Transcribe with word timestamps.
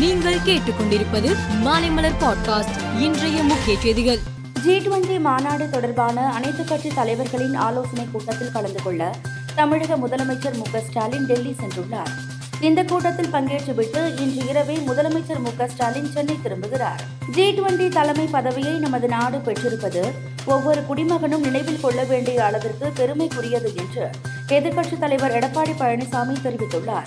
நீங்கள் 0.00 0.38
கேட்டுக்கொண்டிருப்பது 0.38 1.36
மாலைமலர் 1.64 2.14
பாட்காஸ்ட் 2.20 3.00
இன்றைய 3.00 3.42
முக்கிய 3.42 3.80
செய்திகள். 3.80 4.18
ஜி 4.62 4.78
டுவெண்டி 4.78 5.20
மாநாடு 5.20 5.70
தொடர்பான 5.70 6.32
அனைத்து 6.32 6.64
கட்சி 6.64 6.88
தலைவர்களின் 6.88 7.54
ஆலோசனை 7.54 8.08
கூட்டத்தில் 8.12 8.52
கலந்து 8.52 8.82
கொள்ள 8.82 9.14
தமிழக 9.54 9.96
முதலமைச்சர் 9.96 10.56
மு 10.56 10.80
ஸ்டாலின் 10.80 11.26
டெல்லி 11.26 11.56
சென்றுள்ளார். 11.60 12.12
இந்த 12.60 12.84
கூட்டத்தில் 12.84 13.32
பங்கேற்றுவிட்டு 13.32 14.20
இன்று 14.20 14.48
இரவே 14.48 14.76
முதலமைச்சர் 14.76 15.38
மு 15.38 15.66
ஸ்டாலின் 15.68 16.12
சென்னை 16.12 16.38
திரும்புகிறார். 16.44 17.00
ஜி 17.30 17.54
டுவெண்டி 17.54 17.88
தலைமை 17.88 18.26
பதவியை 18.26 18.72
நமது 18.72 19.08
நாடு 19.08 19.38
பெற்றிருப்பது 19.38 20.12
ஒவ்வொரு 20.44 20.82
குடிமகனும் 20.90 21.40
நினைவில் 21.40 21.80
கொள்ள 21.80 22.04
வேண்டிய 22.04 22.44
அளவிற்கு 22.44 22.92
பெருமைக்குரியது 22.96 23.76
என்று 23.76 24.10
எதிர்க்கட்சித் 24.48 24.98
தலைவர் 24.98 25.38
எடப்பாடி 25.38 25.74
பழனிசாமி 25.78 26.36
தெரிவித்துள்ளார். 26.44 27.06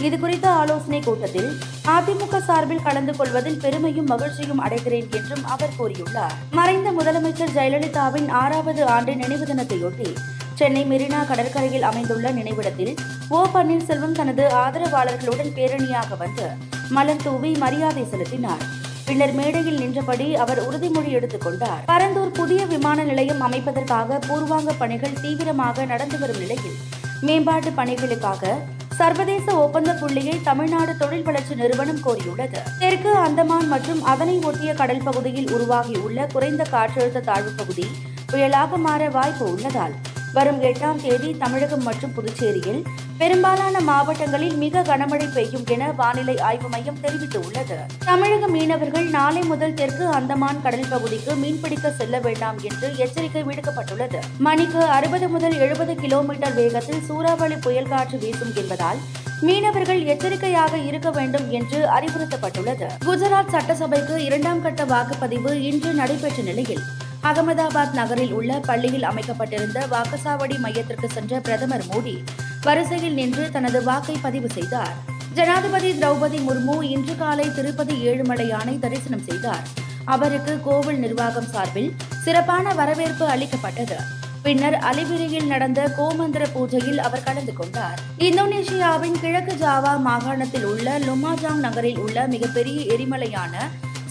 இதுகுறித்த 0.00 0.46
ஆலோசனை 0.46 1.00
கூட்டத்தில் 1.00 1.58
அதிமுக 1.86 2.44
சார்பில் 2.44 2.82
கலந்து 2.82 3.16
கொள்வதில் 3.16 3.58
பெருமையும் 3.58 4.06
மகிழ்ச்சியும் 4.06 4.64
அடைகிறேன் 4.64 5.10
என்றும் 5.10 5.44
அவர் 5.44 5.72
கூறியுள்ளார். 5.78 6.32
மறைந்த 6.50 6.92
முதலமைச்சர் 6.92 7.54
ஜெயலலிதாவின் 7.54 8.28
ஆறாவது 8.28 8.86
ஆண்டு 8.86 9.16
நினைவு 9.16 9.44
தினத்தையொட்டி 9.44 10.14
சென்னை 10.54 10.84
மெரினா 10.84 11.26
கடற்கரையில் 11.26 11.82
அமைந்துள்ள 11.82 12.30
நினைவிடத்தில் 12.30 12.96
ஓ 13.28 13.46
பன்னீர்செல்வம் 13.54 14.12
தனது 14.12 14.42
ஆதரவாளர்களுடன் 14.42 15.52
பேரணியாக 15.54 16.16
வந்து 16.18 16.48
மலர் 16.88 17.22
தூவி 17.22 17.52
மரியாதை 17.52 18.04
செலுத்தினார். 18.10 18.82
பின்னர் 19.04 19.32
மேடையில் 19.32 19.78
நின்றபடி 19.78 20.36
அவர் 20.36 20.62
உறுதிமொழி 20.70 21.08
எடுத்துக் 21.08 21.40
கொண்டார். 21.40 21.84
பரந்தூர் 21.88 22.32
புதிய 22.32 22.66
விமான 22.66 23.02
நிலையம் 23.02 23.40
அமைப்பதற்காக 23.40 24.18
பூர்வாங்க 24.28 24.72
பணிகள் 24.72 25.20
தீவிரமாக 25.22 25.84
நடந்து 25.84 26.18
வரும் 26.18 26.38
நிலையில் 26.38 26.78
மேம்பாட்டு 27.20 27.70
பணிகளுக்காக 27.70 28.54
சர்வதேச 28.98 29.46
ஒப்பந்த 29.54 29.90
புள்ளியை 29.92 30.34
தமிழ்நாடு 30.42 30.92
தொழில் 30.96 31.22
வளர்ச்சி 31.22 31.54
நிறுவனம் 31.54 32.02
கோரியுள்ளது. 32.06 32.58
தெற்கு 32.78 33.12
அந்தமான் 33.26 33.68
மற்றும் 33.68 34.02
அதனை 34.02 34.36
ஒட்டிய 34.48 34.74
கடல் 34.74 35.04
பகுதியில் 35.04 35.50
உருவாகியுள்ள 35.52 36.26
குறைந்த 36.34 36.64
காற்றழுத்த 36.72 37.24
தாழ்வு 37.30 37.52
பகுதி 37.56 37.86
புயலாக 38.32 38.76
மாற 38.76 39.08
வாய்ப்பு 39.16 39.44
உள்ளதால் 39.52 39.94
வரும் 40.36 40.62
எட்டாம் 40.62 41.00
தேதி 41.02 41.36
தமிழகம் 41.38 41.82
மற்றும் 41.82 42.12
புதுச்சேரியில். 42.16 42.80
பெரும்பாலான 43.18 43.80
மாவட்டங்களில் 43.80 44.56
மிக 44.56 44.82
கனமழை 44.82 45.32
பெய்யும் 45.34 45.66
என 45.66 45.92
வானிலை 45.92 46.40
ஆய்வு 46.40 46.68
மையம் 46.68 46.98
தெரிவித்துள்ளது. 47.02 47.76
தமிழக 48.04 48.48
மீனவர்கள் 48.48 49.04
நாளை 49.04 49.42
முதல் 49.42 49.74
தெற்கு 49.74 50.06
அந்தமான் 50.06 50.62
கடல் 50.62 50.90
பகுதிக்கு 50.90 51.34
மீன்பிடிக்க 51.34 51.92
செல்ல 51.96 52.18
வேண்டாம் 52.18 52.58
என்று 52.70 52.96
எச்சரிக்கை 52.96 53.44
விடுக்கப்பட்டுள்ளது. 53.44 54.20
மணிக்கு 54.38 54.82
அறுபது 54.84 55.28
முதல் 55.28 55.58
எழுபது 55.58 55.94
கிலோமீட்டர் 55.94 56.54
வேகத்தில் 56.54 57.04
சூறாவளி 57.04 57.54
புயல் 57.56 57.88
காற்று 57.88 58.18
வீசும் 58.18 58.52
என்பதால் 58.54 58.96
மீனவர்கள் 59.40 60.02
எச்சரிக்கையாக 60.04 60.76
இருக்க 60.76 61.10
வேண்டும் 61.10 61.50
என்று 61.50 61.86
அறிவுறுத்தப்பட்டுள்ளது. 61.86 62.88
குஜராத் 63.06 63.50
சட்டசபைக்கு 63.50 64.24
இரண்டாம் 64.24 64.62
கட்ட 64.62 64.84
வாக்குப்பதிவு 64.84 65.52
இன்று 65.70 65.92
நடைபெற்ற 65.92 66.42
நிலையில் 66.42 66.84
அகமதாபாத் 67.28 67.92
நகரில் 67.92 68.32
உள்ள 68.32 68.58
பள்ளியில் 68.58 69.02
அமைக்கப்பட்டிருந்த 69.02 69.86
வாக்குச்சாவடி 69.86 70.58
மையத்திற்கு 70.58 71.08
சென்ற 71.08 71.40
பிரதமர் 71.40 71.84
மோடி 71.90 72.16
வரிசையில் 72.62 73.14
நின்று 73.14 73.50
தனது 73.50 73.82
வாக்கை 73.82 74.16
பதிவு 74.22 74.48
செய்தார். 74.48 74.94
ஜனாதிபதி 75.34 75.92
திரௌபதி 75.92 76.38
முர்மு 76.48 76.82
இன்று 76.82 77.16
காலை 77.16 77.54
திருப்பதி 77.54 78.08
ஏழுமலையானை 78.08 78.78
தரிசனம் 78.78 79.22
செய்தார். 79.22 79.64
அவருக்கு 80.04 80.60
கோவில் 80.60 80.98
நிர்வாகம் 80.98 81.48
சார்பில் 81.52 81.94
சிறப்பான 82.24 82.74
வரவேற்பு 82.74 83.26
அளிக்கப்பட்டது. 83.26 83.96
பின்னர் 84.42 84.74
அலிபிரியில் 84.74 85.46
நடந்த 85.46 85.94
கோமந்திர 85.98 86.46
பூஜையில் 86.54 86.96
அவர் 86.96 87.22
கலந்து 87.22 87.52
கொண்டார். 87.52 87.98
இந்தோனேஷியாவின் 88.18 89.18
கிழக்கு 89.20 89.56
ஜாவா 89.66 89.96
மாகாணத்தில் 89.98 90.64
உள்ள 90.64 90.98
லுமாஜாங் 90.98 91.64
நகரில் 91.66 91.98
உள்ள 91.98 92.26
மிகப்பெரிய 92.26 92.96
எரிமலையான 92.96 93.56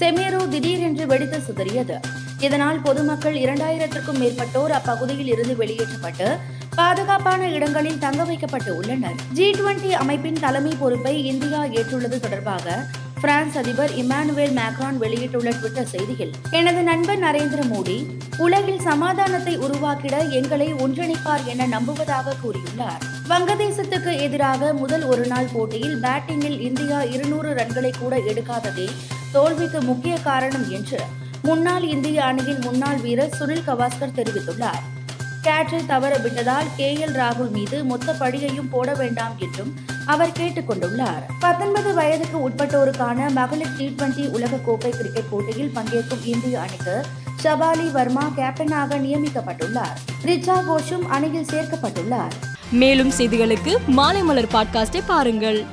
செமேரோ 0.00 0.48
திடீரென்று 0.48 1.06
வெடித்து 1.06 1.38
சிதறியது. 1.38 1.98
இதனால் 2.40 2.80
பொதுமக்கள் 2.80 3.34
இரண்டாயிரத்திற்கும் 3.34 4.20
மேற்பட்டோர் 4.20 4.70
அப்பகுதியில் 4.70 5.26
இருந்து 5.26 5.56
வெளியேற்றப்பட்டு 5.56 6.28
பாதுகாப்பான 6.76 7.48
இடங்களில் 7.48 7.98
தங்க 7.98 8.24
வைக்கப்பட்டு 8.24 8.76
உள்ளனர். 8.76 9.16
ஜி 9.32 9.50
டுவெண்டி 9.50 9.90
அமைப்பின் 9.90 10.40
தலைமை 10.40 10.74
பொறுப்பை 10.78 11.24
இந்தியா 11.24 11.64
ஏற்றுள்ளது 11.64 12.20
தொடர்பாக 12.20 12.86
பிரான்ஸ் 13.20 13.58
அதிபர் 13.58 13.90
இமானுவேல் 13.90 14.54
மேக்ரான் 14.58 14.98
வெளியிட்டுள்ள 14.98 15.50
ட்விட்டர் 15.50 15.88
செய்தியில் 15.92 16.32
எனது 16.50 16.82
நண்பர் 16.82 17.18
நரேந்திர 17.18 17.62
மோடி 17.72 17.96
உலகில் 18.38 18.80
சமாதானத்தை 18.80 19.56
உருவாக்கிட 19.56 20.18
எங்களை 20.18 20.74
ஒன்றிணைப்பார் 20.74 21.44
என 21.44 21.66
நம்புவதாக 21.66 22.34
கூறியுள்ளார். 22.42 23.02
வங்கதேசத்துக்கு 23.28 24.20
எதிராக 24.20 24.72
முதல் 24.72 25.02
ஒருநாள் 25.02 25.52
போட்டியில் 25.52 25.98
பேட்டிங்கில் 26.00 26.60
இந்தியா 26.60 27.02
இருநூறு 27.02 27.50
ரன்களை 27.54 27.92
கூட 27.98 28.16
எடுக்காததே 28.16 28.88
தோல்விக்கு 29.32 29.82
முக்கிய 29.82 30.16
காரணம் 30.18 30.70
என்று 30.70 31.00
முன்னாள் 31.42 31.82
இந்திய 31.82 32.24
அணியின் 32.24 32.58
முன்னாள் 32.58 32.96
வீரர் 32.96 33.34
சுனில் 33.40 33.62
கவாஸ்கர் 33.66 34.16
தெரிவித்துள்ளார். 34.16 34.82
கேட்சை 35.42 35.86
தவற 35.86 36.16
விட்டதால் 36.16 36.66
கே 36.76 36.94
எல் 36.94 37.12
ராகுல் 37.12 37.50
மீது 37.50 37.84
மொத்த 37.84 38.12
பழியையும் 38.12 38.68
போட 38.70 38.94
வேண்டாம் 38.94 39.32
என்றும் 39.38 39.74
அவர் 40.06 40.32
கேட்டுக் 40.32 40.70
கொண்டுள்ளார். 40.70 41.22
பத்தொன்பது 41.40 41.94
வயதுக்கு 41.94 42.50
உட்பட்டோருக்கான 42.50 43.30
மகளிர் 43.30 43.76
டி 43.76 43.94
டுவெண்டி 43.98 44.28
உலகக்கோப்பை 44.28 44.88
கிரிக்கெட் 44.88 45.28
போட்டியில் 45.30 45.72
பங்கேற்கும் 45.74 46.24
இந்திய 46.24 46.60
அணிக்கு 46.60 47.06
ஷபாலி 47.42 47.90
வர்மா 47.90 48.32
கேப்டனாக 48.36 48.90
நியமிக்கப்பட்டுள்ளார். 48.90 49.96
ரிச்சா 50.24 50.64
கோஷும் 50.64 51.06
அணியில் 51.08 51.46
சேர்க்கப்பட்டுள்ளார். 51.50 52.32
மேலும் 52.70 53.10
செய்திகளுக்கு 53.10 53.76
மாலை 53.86 54.22
மலர் 54.22 54.52
பாட்காஸ்டை 54.52 55.02
பாருங்கள். 55.06 55.64